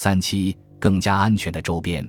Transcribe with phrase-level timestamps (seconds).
[0.00, 2.08] 三七更加安全的周边。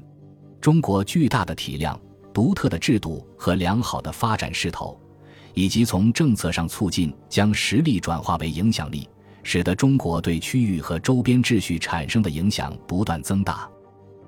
[0.62, 2.00] 中国巨大的体量、
[2.32, 5.02] 独特的制度和良好的发展势头，
[5.56, 9.10] 以及从政策上促进将实力转化为影响力，
[9.42, 13.68] 使得中国对区域和周边秩序产生的影响不断增大。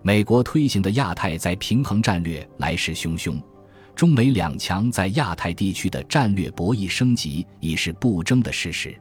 [0.02, 3.40] 美国推行的亚太再平衡战略来势汹汹，
[3.94, 9.00] 中美两强在亚太地区的战略博弈升级已是不争的事实。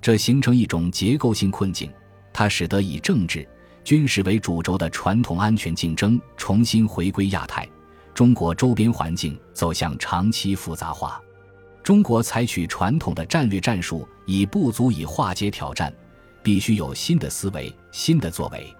[0.00, 1.88] 这形成一种结构性困境，
[2.32, 3.48] 它使得以政治。
[3.84, 7.68] 军事为主轴的传统安全竞争重新回归亚太，
[8.14, 11.20] 中国周边环境走向长期复杂化。
[11.82, 15.92] 中国采取传统的战略战术已不足以化解挑战，
[16.42, 18.72] 必须有新的思维、新的作为。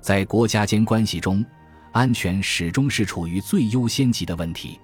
[0.00, 1.44] 在国家间关系中，
[1.92, 4.80] 安全始终是处于最优先级的问题。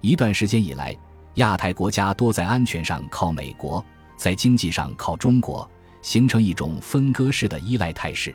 [0.00, 0.96] 一段时间以来，
[1.34, 3.84] 亚太国家多在安全上靠美国，
[4.16, 8.34] 在经济上靠中国，形成一种分割式的依赖态势。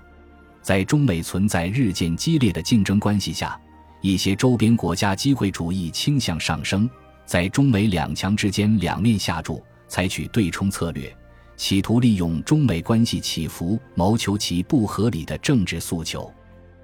[0.62, 3.60] 在中美存在日渐激烈的竞争关系下，
[4.02, 6.90] 一些周边国家机会主义倾向上升，
[7.26, 11.16] 在中美两强之间两面下注，采取对冲策略，
[11.56, 16.32] 企图利用中美关系起伏，谋求其不合理的政治诉求。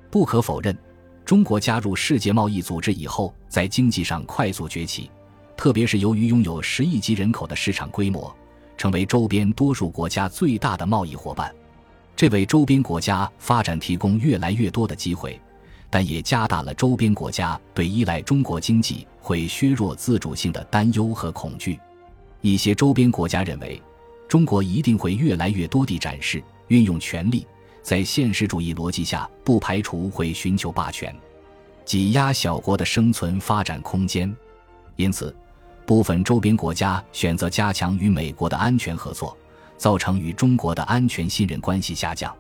[0.10, 0.78] 不可否认，
[1.26, 5.10] 中国加入世界贸易组织以后，在经济上快速崛起，
[5.58, 8.34] 特别是由于拥有十亿级人口的市场规模，
[8.78, 11.54] 成为周边多数国家最大的贸易伙伴。
[12.16, 15.40] 这为周边国家发展提供越来越多的机会，
[15.90, 21.80] 但也加大了周边国家对依赖中国经济会削弱自主性的担忧和恐惧。
[22.42, 23.82] 一些周边国家认为，
[24.28, 27.48] 中国一定会越来越多地展示、运用权力，
[27.82, 31.16] 在现实主义逻辑下，不排除会寻求霸权，
[31.84, 34.34] 挤压小国的生存发展空间。
[34.96, 35.36] 因此，
[35.86, 39.36] 部分周边国家选择加强与美国的安全合作。
[39.84, 42.34] 造成与中国的安全信任关系下降。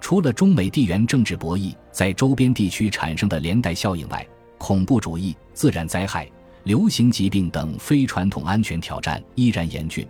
[0.00, 4.24] 除了中美地缘政治博弈在周边地区产生的连带效应外，
[4.56, 6.30] 恐怖主义、自然灾害、
[6.62, 10.06] 流行疾病等非传统安全挑战依然严峻，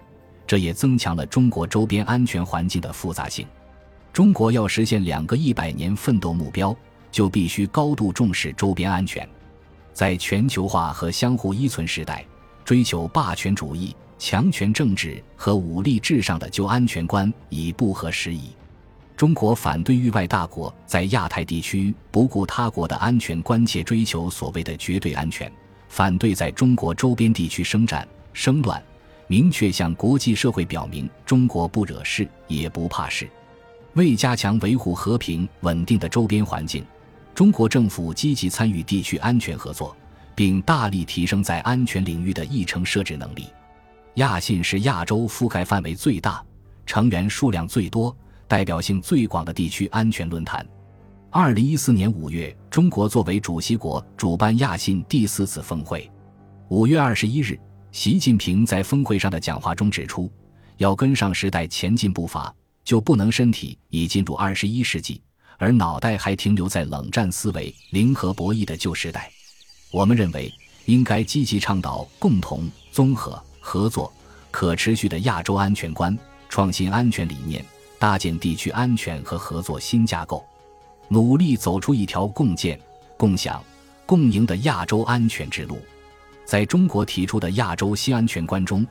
[0.46, 3.46] 这也增强了中国周边安全环境的复杂性。
[4.12, 6.76] 中国要实现两个一百年奋斗目标，
[7.10, 9.26] 就必须高度重视周边安全。
[9.94, 12.22] 在全球化和相互依存时代，
[12.66, 13.96] 追求霸权主义。
[14.18, 18.50] 强权政治和武力至上的旧安全观已不合时宜。
[19.16, 25.50] 中国反对域外大国在亚太地区不顾他国的安全关切，追求所谓的绝对安全，
[25.88, 28.82] 反对在中国周边地区生战生乱，
[29.26, 33.26] 明确向国际社会表明中国不惹事也不怕事。
[33.94, 36.84] 为加强维护和平稳定的周边环境，
[37.34, 39.96] 中国政府积极参与地区安全合作，
[40.34, 43.46] 并大力提升在安全领域的议程设置能力。
[44.16, 46.42] 亚信是亚洲覆盖范围最大、
[46.86, 48.16] 成员数量最多、
[48.48, 50.66] 代表性最广的地区安全论坛。
[51.30, 56.10] 二零一四年五月，中国作为主席国主办亚信第四次峰会。
[56.68, 57.60] 五月二十一日，
[57.92, 60.32] 习近平在峰会上的讲话中指出，
[60.78, 65.20] 要跟上时代前进步伐，就不能身体已进入二十一世纪，
[65.58, 69.30] 而脑袋还停留在冷战思维、零和博弈的旧时代。
[69.92, 70.50] 我们认为，
[70.86, 73.38] 应该积极倡导共同、综合。
[73.66, 74.12] 合作、
[74.52, 76.16] 可持续的亚洲安全观、
[76.48, 77.64] 创新安全理念，
[77.98, 80.46] 搭建地区安全和合作新架构，
[81.08, 82.80] 努力走出一条共建、
[83.16, 83.60] 共享、
[84.06, 85.80] 共赢的亚洲安全之路。
[86.44, 88.86] 在中国提出的亚洲新安全观中，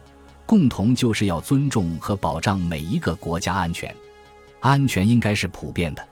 [0.46, 3.96] 共同就是要尊重和保障每一个国家安全。
[4.60, 6.06] 安全应该是普遍的，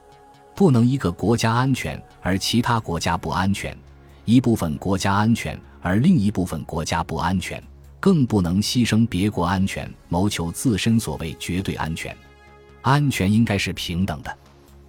[0.55, 3.77] 不能一个国家安全而其他国家不安全，
[4.23, 7.61] 一部分国家安全而另一部分国家不安全。
[8.03, 12.13] 更不能牺牲别国安全，谋求自身所谓绝对安全。
[12.81, 14.37] 安全应该是平等的，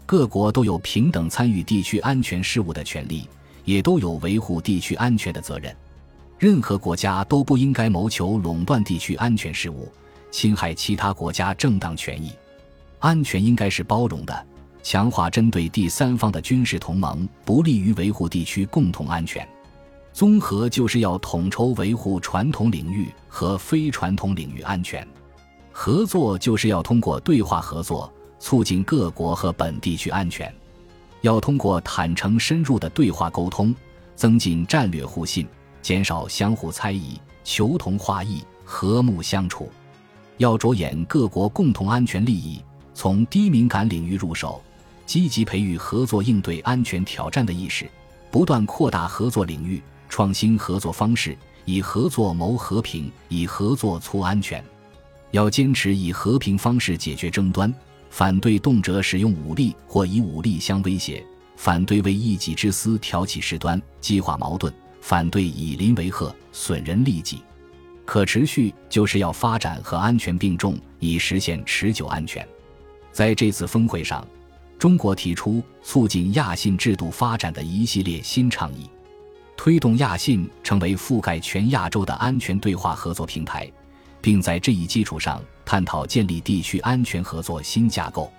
[0.05, 3.29] 各国都有平等参与地区安全事务的权利，
[3.65, 5.73] 也都有维护地区安全的责任。
[6.41, 9.89] 任何国家都不应该谋求垄断地区安全事务，
[10.33, 12.33] 侵害其他国家正当权益。
[12.99, 14.47] 安全应该是包容的，
[14.83, 19.49] 强化针对第三方的军事同盟，不利于维护地区共同安全。
[20.15, 25.05] 综合就是要统筹维护传统领域和非传统领域安全，
[25.73, 30.55] 合作就是要通过对话合作促进各国和本地区安全，
[31.23, 33.75] 要通过坦诚深入的对话沟通，
[34.15, 35.49] 增进战略互信，
[35.83, 39.69] 减少相互猜疑，求同化异，和睦相处。
[40.37, 42.63] 要着眼各国共同安全利益，
[42.95, 44.63] 从低敏感领域入手，
[45.07, 47.91] 积极培育合作应对安全挑战的意识，
[48.31, 49.83] 不断扩大合作领域。
[50.15, 54.65] 创新合作方式，以合作谋和平，以合作促安全。
[55.33, 57.75] 要坚持以和平方式解决争端，
[58.11, 61.27] 反对动辄使用武力或以武力相威胁，
[61.57, 67.43] 反对为一己之私挑起事端、激化矛盾，反对以邻为壑、损人利己。
[68.05, 72.47] 可持续就是要发展和安全并重，以实现持久安全。
[73.11, 74.25] 在这次峰会上，
[74.79, 78.89] 中国提出促进亚信制度发展的一系列新倡议，
[79.57, 83.71] 推动亚信成为覆盖全亚洲的安全对话合作平台。
[84.25, 88.33] 并在这一基础上探讨建立地区安全合作新架构。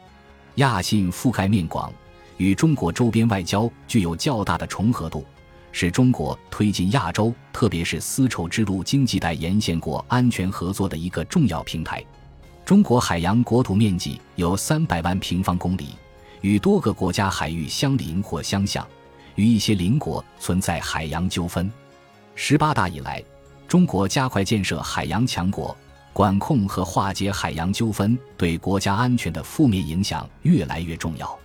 [0.56, 1.94] 亚信覆盖面广，
[2.38, 5.24] 与中国周边外交具有较大的重合度，
[5.72, 12.04] 是中国推进亚洲，特别是丝绸之路经济带沿线国安全合作的一个重要平台。
[12.66, 15.90] 中国海洋国土面积有三百万平方公里，
[16.42, 18.84] 与多个国家海域相邻或相像，
[19.36, 21.72] 与一些邻国存在海洋纠纷。
[22.36, 23.24] 十八大以来。
[23.68, 25.76] 中国加快建设海洋强国，
[26.14, 31.38] 管控和化解海洋纠纷对国家安全的负面影响越来越重要。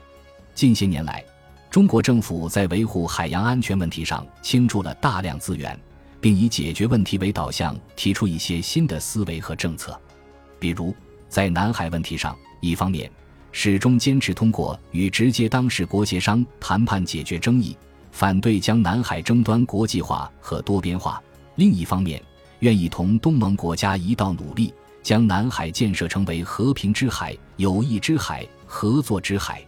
[0.54, 1.24] 近些年来，
[1.70, 5.76] 中国政府在维护海洋安全问题上倾注了大量资源，
[6.20, 9.98] 并以解决问题为导向，提出一些新的思维和政策。
[10.58, 10.94] 比如，
[11.26, 13.10] 在南海问题上，一方面
[13.52, 17.76] 始终坚持通过与直接当事国协商谈判解决争议，
[18.12, 21.22] 反对将南海争端国际化和多边化。
[21.56, 22.22] 另一方面，
[22.60, 29.62] 愿意同东盟国家一道努力，将南海建设成为和平之海、友谊之海、合作之海。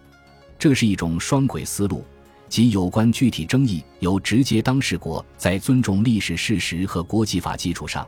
[0.58, 2.04] 这是一种双轨思路，
[2.48, 8.06] 即有关具体争议由直接当事国在尊重历史事实和国际法基础上，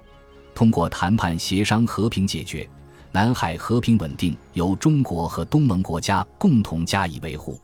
[0.55, 2.65] 通过谈判协商和平解决；
[3.15, 7.57] 南海和平稳定由中国和东盟国家共同加以维护。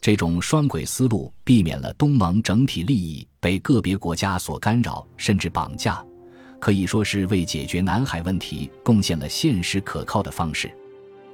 [0.00, 6.00] 这种双轨思路避免了东盟整体利益被个别国家所干扰甚至绑架，
[6.60, 10.72] 可以说是为解决南海问题贡献了现实可靠的方式。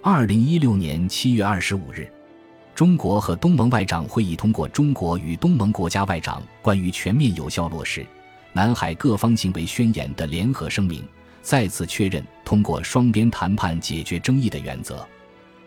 [0.03, 2.11] 二零一六年七月二十五日，
[2.75, 8.07] 中国和东盟外长会议通过《中国与东盟国家外长关于全面有效落实
[8.55, 11.05] 南海各方行为宣言》的联合声明，
[11.42, 15.06] 再次确认通过双边谈判解决争议的原则。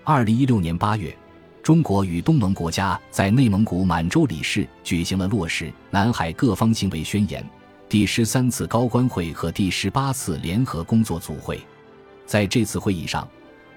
[0.04, 1.16] 二零一六年八月。
[1.64, 7.42] 中国与东盟国家在内蒙古满洲里市举行了落实南海各方行为宣言
[7.88, 11.58] 第十三次高官会和第十八次联合工作组会。
[12.26, 13.26] 在这次会议上，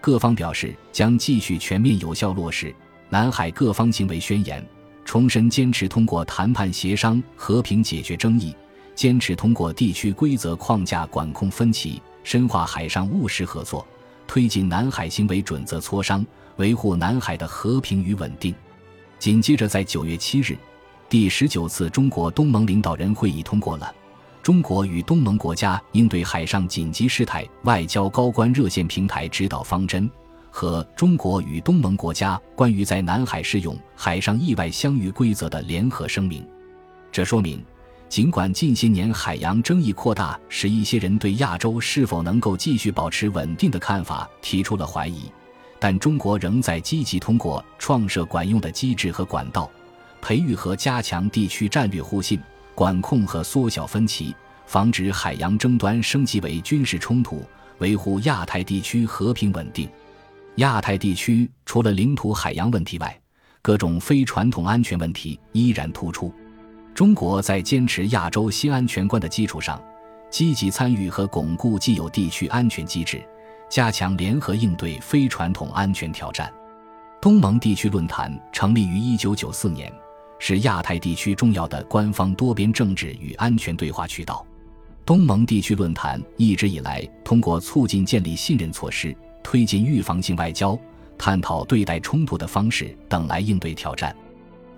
[0.01, 2.75] 各方表示将继续全面有效落实
[3.09, 4.67] 南海各方行为宣言，
[5.05, 8.53] 重申坚持通过谈判协商和平解决争议，
[8.97, 13.87] 坚持通过地区规则框架管控分歧，深化海上务实合作，
[14.27, 16.27] 推进南海行为准则磋商。
[16.57, 18.55] 维护南海的和平与稳定。
[19.19, 20.57] 紧接着，在九月七日，
[21.07, 23.95] 第十九次中国东盟领导人会议通过了
[24.43, 30.09] 《中国与东盟国家应对海上紧急事态外交高官热线平台指导方针》
[30.51, 36.43] 和《中国与东盟国家关于在南海适用海上意外相遇规则的联合声明》。
[37.13, 37.63] 这说明，
[38.09, 45.31] 尽管近些年海洋争议扩大，使一些人对亚洲是否能够继续保持稳定的看法提出了怀疑。
[45.79, 49.71] 但中国仍在积极通过创设管用的机制和管道，
[50.23, 52.41] 培育和加强地区战略互信，
[52.75, 54.35] 管控和缩小分歧，
[54.67, 57.45] 防止海洋争端升级为军事冲突，
[57.79, 59.89] 维护亚太地区和平稳定。
[60.57, 63.21] 亚太地区除了领土海洋问题外，
[63.61, 66.33] 各种非传统安全问题依然突出。
[66.97, 69.79] 中国在坚持亚洲新安全观的基础上，
[70.31, 73.23] 积极参与和巩固既有地区安全机制。
[73.69, 76.51] 加强联合应对非传统安全挑战。
[77.21, 79.93] 东盟地区论坛成立于1994年，
[80.39, 84.47] 是亚太地区重要的官方多边政治与安全对话渠道。
[85.05, 90.79] 东盟地区论坛一直以来通过促进建立信任措施、推进预防性外交、
[91.19, 94.17] 探讨对待冲突的方式等来应对挑战。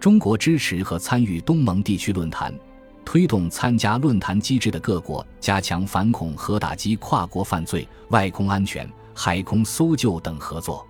[0.00, 2.52] 中国支持和参与东盟地区论坛。
[3.05, 10.87] 推动参加论坛机制的各国加强反恐和打击跨国犯罪、外空安全、海空搜救等合作。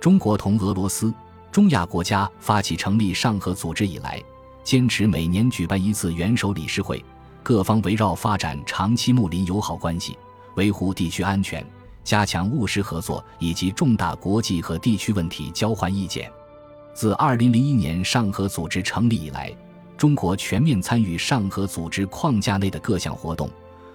[0.00, 1.14] 中国同俄罗斯、
[1.52, 4.20] 中亚国家发起成立上合组织以来，
[4.64, 7.00] 坚持每年举办一次元首理事会，
[7.44, 10.18] 各方围绕发展长期睦邻友好关系、
[10.56, 11.64] 维护地区安全、
[12.02, 16.28] 加强务实合作以及重大国际和地区问题交换意见。
[16.94, 19.54] 自2001年上合组织成立以来。
[19.96, 23.48] 中国全面参与上合组织框架内的各项活动，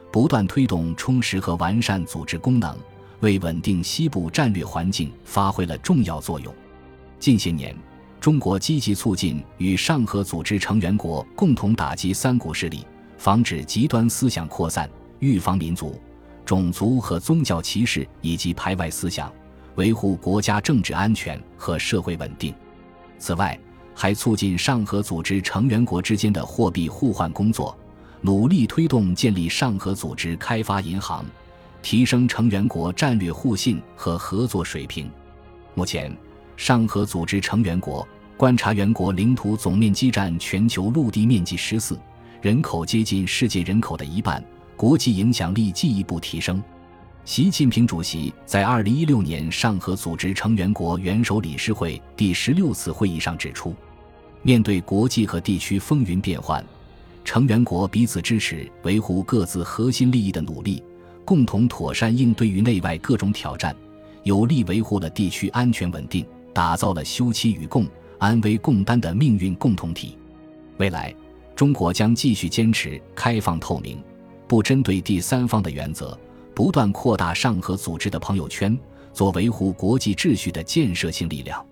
[0.09, 2.77] 不断推动充实和完善组织功能，
[3.19, 6.53] 为稳定西部战略环境发挥了重要作用。
[7.19, 7.75] 近些年，
[8.21, 12.85] 中国积极促进与上合组织成员国共同打击三股势力，
[13.17, 14.89] 防止极端思想扩散，
[15.19, 15.99] 预防民族、
[16.45, 19.29] 种族和宗教歧视以及排外思想，
[19.75, 22.53] 维护国家政治安全和社会稳定。
[23.19, 23.57] 此外，
[23.93, 27.75] 还促进上合组织成员国之间的货币互换工作，
[28.21, 31.25] 努力推动建立上合组织开发银行，
[31.81, 35.09] 提升成员国战略互信和合作水平。
[35.73, 36.15] 目前，
[36.55, 41.99] 上合组织成员国、观察员国领土总面积占全球陆地面积十四，
[42.41, 44.43] 人口接近世界人口的一半。
[44.75, 46.61] 国际影响力进一步提升。
[47.27, 53.75] 习近平主席在二零一六年上合组织成员国元首理事会第十六次会议上指出，
[54.43, 56.65] 面对国际和地区风云变幻，
[57.25, 60.81] 成员国彼此支持，维护各自核心利益的努力，
[61.25, 63.75] 共同妥善应对于内外各种挑战，
[64.23, 67.85] 有力维护了地区安全稳定，打造了休戚与共、
[68.19, 70.17] 安危共担的命运共同体。
[70.77, 71.13] 未来，
[71.57, 74.01] 中国将继续坚持开放透明。
[74.47, 76.17] 不针对第三方的原则，
[76.57, 78.75] 不断扩大上合组织的朋友圈，
[79.13, 81.63] 做维护国际秩序的建设性力量。